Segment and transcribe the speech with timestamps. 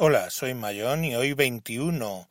[0.00, 2.28] Hola, soy Mayón y hoy 21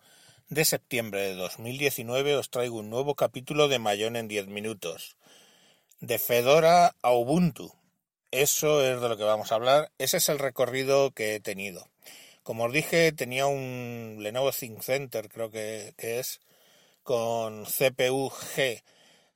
[0.48, 5.18] de septiembre de 2019 os traigo un nuevo capítulo de Mayón en 10 minutos.
[6.00, 7.74] De Fedora a Ubuntu.
[8.32, 9.92] Eso es de lo que vamos a hablar.
[9.98, 11.90] Ese es el recorrido que he tenido.
[12.42, 16.40] Como os dije, tenía un Lenovo ThinkCenter, creo que, que es,
[17.04, 18.82] con CPU G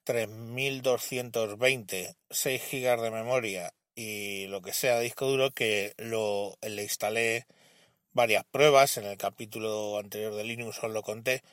[0.05, 7.45] 3220, 6 GB de memoria y lo que sea disco duro que lo le instalé
[8.13, 11.43] varias pruebas, en el capítulo anterior de Linux os lo conté,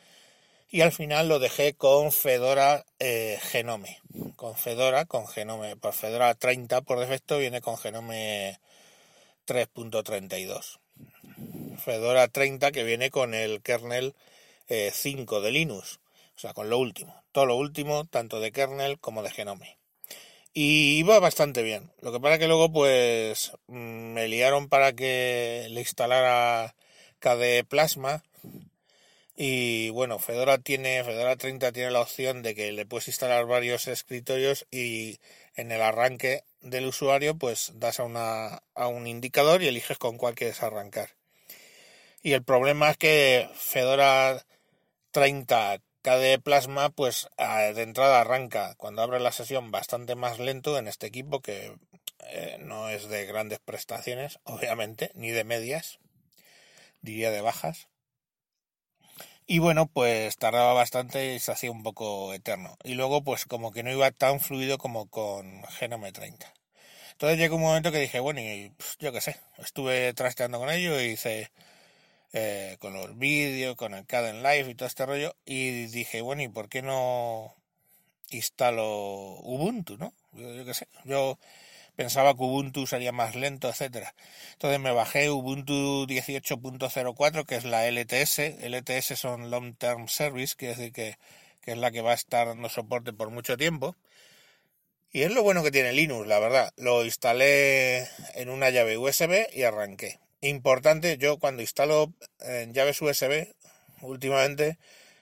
[0.70, 4.00] y al final lo dejé con Fedora eh, Genome,
[4.36, 8.60] con Fedora, con Genome, por Fedora 30 por defecto viene con Genome
[9.46, 10.78] 3.32.
[11.78, 14.14] Fedora 30 que viene con el kernel
[14.68, 16.00] 5 eh, de Linux,
[16.36, 19.77] o sea, con lo último, todo lo último, tanto de kernel como de Genome.
[20.60, 21.92] Y iba bastante bien.
[22.00, 26.74] Lo que pasa que luego pues mm, me liaron para que le instalara
[27.20, 28.24] KDE Plasma.
[29.36, 33.86] Y bueno, Fedora tiene, Fedora 30 tiene la opción de que le puedes instalar varios
[33.86, 35.20] escritorios y
[35.54, 40.18] en el arranque del usuario pues das a, una, a un indicador y eliges con
[40.18, 41.10] cuál quieres arrancar.
[42.20, 44.44] Y el problema es que Fedora
[45.12, 50.88] 30 KDE Plasma, pues de entrada arranca cuando abre la sesión bastante más lento en
[50.88, 51.76] este equipo que
[52.30, 55.98] eh, no es de grandes prestaciones, obviamente, ni de medias,
[57.02, 57.88] diría de bajas.
[59.46, 62.78] Y bueno, pues tardaba bastante y se hacía un poco eterno.
[62.84, 66.54] Y luego, pues como que no iba tan fluido como con Genome 30.
[67.12, 70.98] Entonces llegó un momento que dije, bueno, y yo qué sé, estuve trasteando con ello
[70.98, 71.50] y hice
[72.32, 75.34] eh, con los vídeos, con el Caden Live y todo este rollo.
[75.44, 77.54] Y dije, bueno, ¿y por qué no
[78.30, 80.12] instalo Ubuntu, no?
[80.32, 81.38] Yo, qué sé, yo
[81.96, 84.14] pensaba que Ubuntu sería más lento, etcétera.
[84.52, 88.38] Entonces me bajé Ubuntu 18.04, que es la LTS.
[88.62, 91.18] LTS son Long Term Service, quiere decir que,
[91.60, 93.96] que es la que va a estar dando soporte por mucho tiempo.
[95.10, 96.72] Y es lo bueno que tiene Linux, la verdad.
[96.76, 100.20] Lo instalé en una llave USB y arranqué.
[100.40, 103.52] Importante, yo cuando instalo en llaves USB,
[104.02, 104.78] últimamente,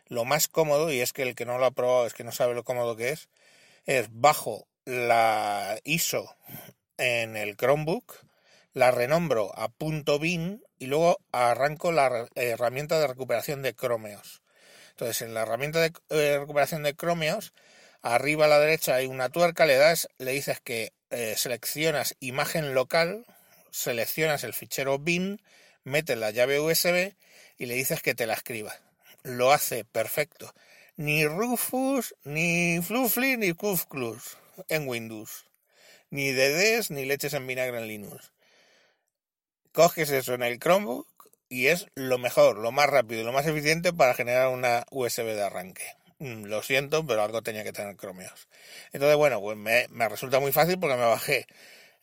[0.09, 2.33] lo más cómodo, y es que el que no lo ha probado es que no
[2.33, 3.29] sabe lo cómodo que es,
[3.87, 6.37] es bajo la ISO
[6.99, 8.15] en el Chromebook,
[8.75, 9.71] la renombro a
[10.21, 14.43] .bin y luego arranco la herramienta de recuperación de Chromeos.
[14.91, 17.55] Entonces, en la herramienta de eh, recuperación de Chromeos,
[18.03, 22.75] arriba a la derecha hay una tuerca, le das, le dices que eh, seleccionas imagen
[22.75, 23.25] local,
[23.77, 25.43] seleccionas el fichero bin,
[25.85, 27.15] metes la llave USB
[27.59, 28.75] y le dices que te la escriba.
[29.23, 30.53] Lo hace perfecto.
[30.97, 34.39] Ni Rufus, ni Fluffy, ni Kufklus
[34.69, 35.45] en Windows.
[36.09, 38.33] Ni DDs, ni leches en vinagre en Linux.
[39.73, 41.07] Coges eso en el Chromebook
[41.51, 45.35] y es lo mejor, lo más rápido y lo más eficiente para generar una USB
[45.35, 45.85] de arranque.
[46.19, 48.49] Mm, lo siento, pero algo tenía que tener Chromeos.
[48.93, 51.47] Entonces, bueno, pues me resulta muy fácil porque me bajé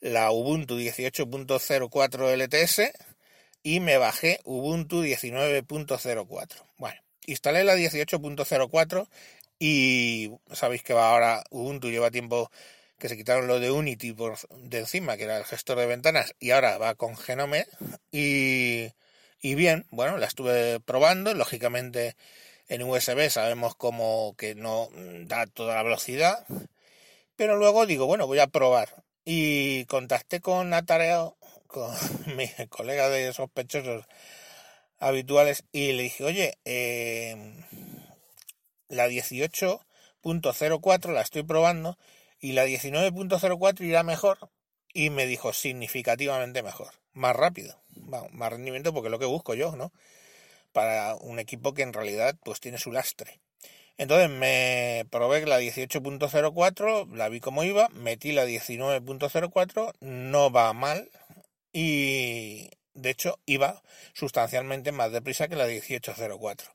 [0.04, 2.92] la Ubuntu 18.04 LTS
[3.64, 6.48] y me bajé Ubuntu 19.04.
[6.78, 9.08] Bueno, instalé la 18.04
[9.60, 12.52] y sabéis que va ahora Ubuntu lleva tiempo
[13.00, 16.36] que se quitaron lo de Unity por de encima, que era el gestor de ventanas,
[16.40, 17.66] y ahora va con Genome
[18.12, 18.92] y,
[19.42, 22.18] y bien, bueno, la estuve probando, lógicamente
[22.68, 24.90] en USB sabemos como que no
[25.26, 26.46] da toda la velocidad,
[27.38, 31.96] pero luego digo, bueno, voy a probar y contacté con Atareo, con
[32.36, 34.06] mi colega de sospechosos
[35.00, 37.56] habituales, y le dije, oye, eh,
[38.88, 41.98] la 18.04 la estoy probando
[42.40, 44.38] y la 19.04 irá mejor.
[44.96, 47.82] Y me dijo significativamente mejor, más rápido,
[48.32, 49.92] más rendimiento porque es lo que busco yo, ¿no?
[50.72, 53.40] Para un equipo que en realidad pues tiene su lastre.
[53.98, 61.10] Entonces me probé la 18.04, la vi como iba, metí la 19.04, no va mal
[61.72, 63.82] y de hecho iba
[64.14, 66.74] sustancialmente más deprisa que la 18.04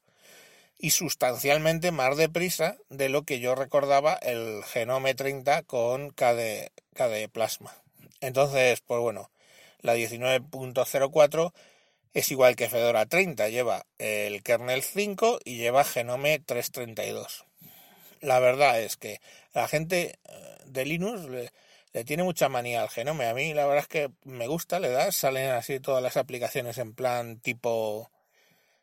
[0.78, 7.28] y sustancialmente más deprisa de lo que yo recordaba el Genome 30 con KDE, KDE
[7.28, 7.74] Plasma.
[8.20, 9.30] Entonces, pues bueno,
[9.80, 11.52] la 19.04
[12.14, 17.44] es igual que Fedora 30, lleva el kernel 5 y lleva Genome 332.
[18.20, 19.20] La verdad es que
[19.52, 23.26] la gente eh, de Linux le, tiene mucha manía al Genome.
[23.26, 26.78] A mí la verdad es que me gusta, le das, salen así todas las aplicaciones
[26.78, 28.10] en plan tipo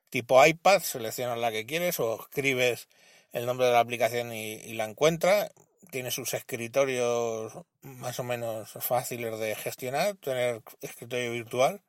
[0.10, 2.88] tipo iPad, seleccionas la que quieres o escribes
[3.34, 5.52] el nombre de la aplicación y, y la encuentra.
[5.92, 11.82] Tiene sus escritorios más o menos fáciles de gestionar, tener escritorio virtual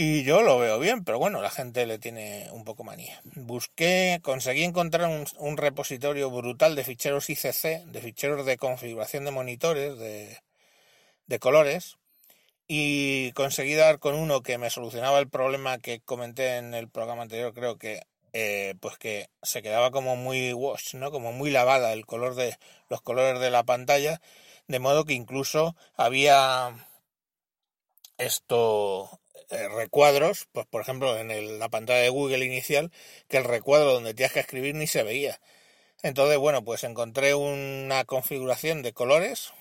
[0.00, 3.20] Y yo lo veo bien, pero bueno, la gente le tiene un poco manía.
[3.34, 9.98] Busqué, conseguí encontrar un, repositorio brutal de ficheros ICC, de ficheros de configuración de monitores,
[9.98, 10.38] de,
[11.26, 11.96] de colores,
[12.68, 17.22] y conseguí dar con uno que me solucionaba el problema que comenté en el programa
[17.22, 18.02] anterior, creo que
[18.32, 21.10] eh, pues que se quedaba como muy wash, ¿no?
[21.10, 22.56] Como muy lavada el color de
[22.88, 24.20] los colores de la pantalla,
[24.68, 26.86] de modo que incluso había
[28.16, 32.90] esto eh, recuadros, pues por ejemplo en la pantalla de Google inicial,
[33.28, 35.40] que el recuadro donde tenías que escribir ni se veía.
[36.02, 39.52] Entonces, bueno, pues encontré una configuración de colores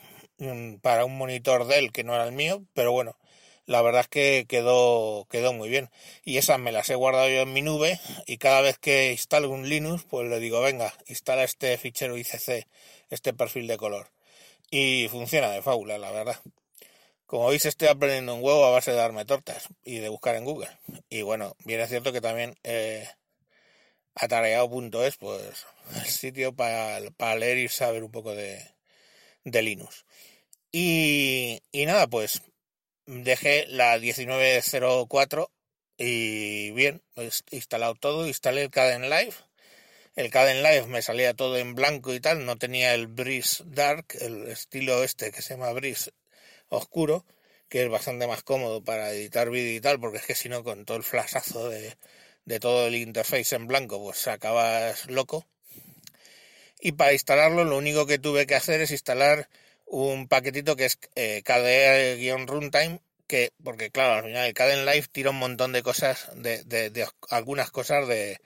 [0.82, 3.18] para un monitor Dell que no era el mío, pero bueno,
[3.66, 5.90] la verdad es que quedó, quedó muy bien.
[6.24, 9.50] Y esas me las he guardado yo en mi nube y cada vez que instalo
[9.50, 12.68] un Linux, pues le digo, venga, instala este fichero ICC,
[13.10, 14.10] este perfil de color.
[14.72, 16.40] Y funciona de fábula, la verdad.
[17.28, 20.46] Como veis, estoy aprendiendo un huevo a base de darme tortas y de buscar en
[20.46, 20.70] Google.
[21.10, 23.06] Y bueno, bien es cierto que también eh,
[24.16, 25.66] atareado.es, pues
[25.96, 27.02] el sitio para,
[27.36, 28.64] leer y saber un poco de,
[29.44, 30.06] de Linux.
[30.72, 32.42] Y, y nada, pues
[33.06, 35.52] dejé la 1904
[35.98, 39.34] y bien, pues instalado todo, instalé el Caden Live.
[40.16, 44.06] El Caden Live me salía todo en blanco y tal, no tenía el Breeze Dark,
[44.22, 46.14] el estilo este que se llama Breeze
[46.70, 47.26] oscuro,
[47.70, 50.64] que es bastante más cómodo para editar vídeo y tal, porque es que si no
[50.64, 51.96] con todo el flashazo de,
[52.46, 55.46] de todo el interface en blanco, pues acabas loco.
[56.80, 59.50] Y para instalarlo lo único que tuve que hacer es instalar
[59.86, 65.32] un paquetito que es eh, KDE-runtime, que, porque claro, al final el KDE Live tira
[65.32, 68.40] un montón de cosas, de, de, algunas cosas de,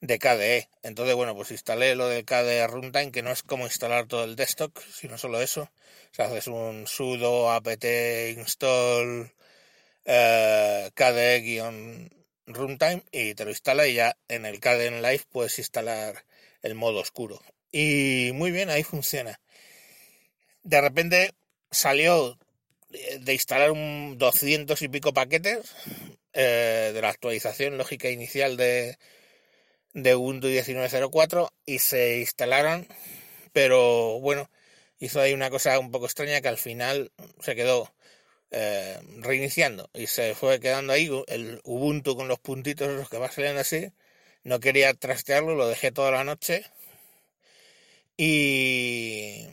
[0.00, 0.68] de KDE.
[0.82, 4.36] Entonces, bueno, pues instalé lo del KDE Runtime, que no es como instalar todo el
[4.36, 5.62] desktop, sino solo eso.
[5.62, 7.84] O sea, haces un sudo apt
[8.36, 9.32] install
[10.04, 16.24] eh, KDE-runtime y te lo instala y ya en el KDE Live puedes instalar
[16.62, 17.40] el modo oscuro.
[17.72, 19.38] Y muy bien, ahí funciona
[20.68, 21.32] de repente
[21.70, 22.38] salió
[23.20, 25.74] de instalar un 200 y pico paquetes
[26.34, 28.98] eh, de la actualización lógica inicial de,
[29.94, 32.86] de Ubuntu 19.04 y se instalaron,
[33.52, 34.50] pero bueno,
[34.98, 37.92] hizo ahí una cosa un poco extraña que al final se quedó
[38.50, 43.30] eh, reiniciando y se fue quedando ahí el Ubuntu con los puntitos los que va
[43.30, 43.92] saliendo así.
[44.44, 46.64] No quería trastearlo, lo dejé toda la noche
[48.16, 49.46] y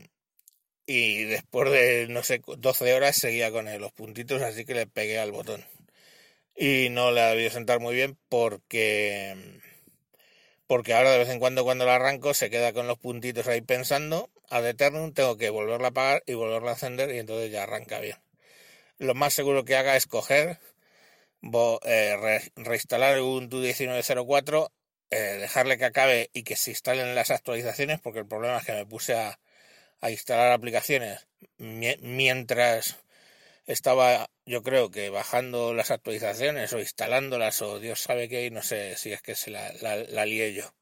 [0.88, 5.20] y después de, no sé, 12 horas seguía con los puntitos, así que le pegué
[5.20, 5.66] al botón.
[6.56, 9.62] Y no le ha debido sentar muy bien porque,
[10.68, 13.62] porque ahora de vez en cuando cuando la arranco se queda con los puntitos ahí
[13.62, 17.64] pensando, ad eternum tengo que volverla a apagar y volverla a encender y entonces ya
[17.64, 18.18] arranca bien.
[18.98, 20.60] Lo más seguro que haga es coger,
[21.84, 24.72] eh, reinstalar Ubuntu 19.04,
[25.12, 28.74] eh, dejarle que acabe y que se instalen las actualizaciones porque el problema es que
[28.74, 29.40] me puse a
[30.02, 31.28] a instalar aplicaciones
[31.58, 32.98] mientras
[33.66, 38.96] estaba yo creo que bajando las actualizaciones o instalándolas o Dios sabe qué, no sé
[38.98, 40.74] si es que se la, la, lié yo.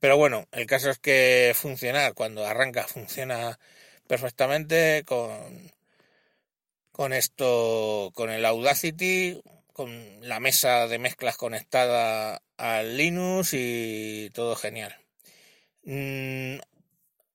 [0.00, 3.58] Pero bueno, el caso es que funcionar, cuando arranca funciona
[4.06, 5.72] perfectamente con,
[6.92, 9.40] con esto, con el Audacity,
[9.72, 14.96] con la mesa de mezclas conectada al Linux y todo genial.
[15.84, 16.58] Mm,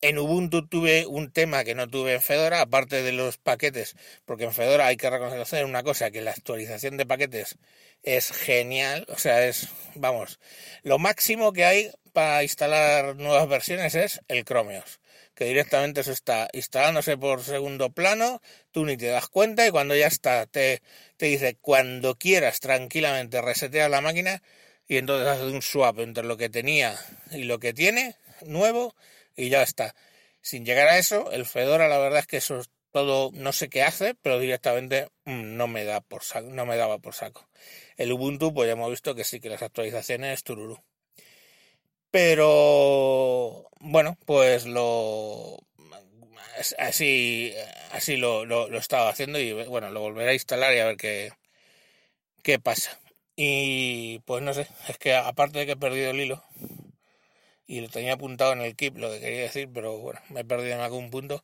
[0.07, 3.95] en Ubuntu tuve un tema que no tuve en Fedora, aparte de los paquetes,
[4.25, 7.57] porque en Fedora hay que reconocer una cosa, que la actualización de paquetes
[8.03, 10.39] es genial, o sea, es, vamos,
[10.83, 14.99] lo máximo que hay para instalar nuevas versiones es el Chromeos,
[15.33, 19.95] que directamente eso está instalándose por segundo plano, tú ni te das cuenta y cuando
[19.95, 20.83] ya está, te,
[21.17, 24.43] te dice, cuando quieras tranquilamente resetear la máquina
[24.87, 26.95] y entonces haces un swap entre lo que tenía
[27.31, 28.93] y lo que tiene nuevo
[29.35, 29.95] y ya está.
[30.41, 33.69] Sin llegar a eso, el Fedora la verdad es que eso es todo, no sé
[33.69, 37.47] qué hace, pero directamente mm, no me da por saco, no me daba por saco.
[37.97, 40.81] El Ubuntu, pues ya hemos visto que sí, que las actualizaciones tururú.
[42.11, 45.57] Pero bueno, pues lo
[46.77, 47.53] así,
[47.91, 51.31] así lo, lo, estaba haciendo y bueno, lo volveré a instalar y a ver qué,
[52.43, 52.99] qué pasa.
[53.35, 56.43] Y pues no sé, es que aparte de que he perdido el hilo,
[57.67, 60.45] y lo tenía apuntado en el keep lo que quería decir, pero bueno, me he
[60.45, 61.43] perdido en algún punto.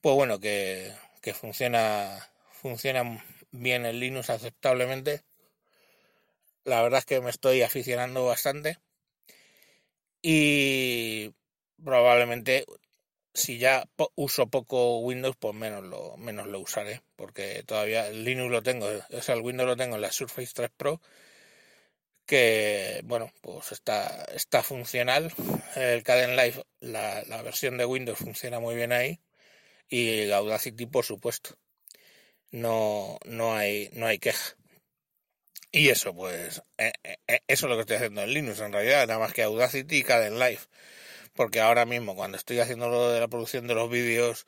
[0.00, 0.92] Pues bueno, que,
[1.22, 5.22] que funciona, funciona bien el Linux aceptablemente.
[6.64, 8.78] La verdad es que me estoy aficionando bastante.
[10.22, 11.32] Y
[11.82, 12.64] probablemente
[13.34, 18.50] si ya uso poco Windows, pues menos lo, menos lo usaré, porque todavía el Linux
[18.50, 21.00] lo tengo, o sea, el Windows lo tengo en la Surface 3 Pro,
[22.26, 25.32] que, bueno, pues está, está funcional.
[25.76, 29.20] El Caden Live, la, la versión de Windows funciona muy bien ahí,
[29.88, 31.56] y Audacity, por supuesto.
[32.50, 34.56] No, no hay, no hay queja.
[35.72, 39.08] Y eso, pues, eh, eh, eso es lo que estoy haciendo en Linux, en realidad,
[39.08, 40.60] nada más que Audacity y Caden Live.
[41.34, 44.46] Porque ahora mismo, cuando estoy haciendo lo de la producción de los vídeos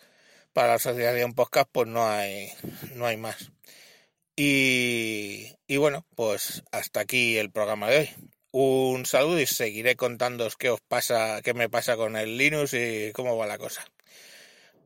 [0.52, 2.52] para la asociación podcast, pues no hay,
[2.94, 3.50] no hay más.
[4.36, 8.10] Y, bueno, pues hasta aquí el programa de hoy.
[8.52, 13.12] Un saludo y seguiré contándoos qué os pasa, qué me pasa con el Linux y
[13.12, 13.84] cómo va la cosa.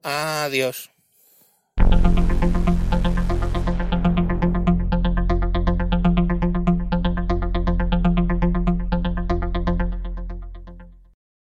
[0.03, 0.91] Adiós.